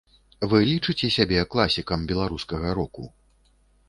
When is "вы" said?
0.51-0.59